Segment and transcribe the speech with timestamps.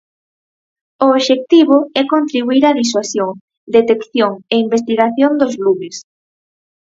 [1.03, 3.31] O obxectivo é contribuír á disuasión,
[3.75, 5.95] detección e investigación dos lumes.